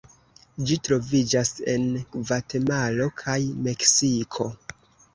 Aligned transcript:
Ĝi 0.69 0.77
troviĝas 0.87 1.51
en 1.75 1.87
Gvatemalo 2.17 3.09
kaj 3.23 3.39
Meksiko. 3.69 4.53